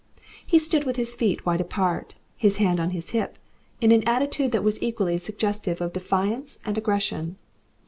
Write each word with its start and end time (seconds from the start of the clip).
He 0.43 0.57
stood 0.57 0.83
with 0.83 0.95
his 0.95 1.13
feet 1.13 1.45
wide 1.45 1.61
apart, 1.61 2.15
his 2.35 2.57
hand 2.57 2.79
on 2.79 2.89
his 2.89 3.11
hip, 3.11 3.37
in 3.79 3.91
an 3.91 4.01
attitude 4.07 4.51
that 4.51 4.63
was 4.63 4.81
equally 4.81 5.19
suggestive 5.19 5.79
of 5.79 5.93
defiance 5.93 6.57
and 6.65 6.75
aggression. 6.75 7.37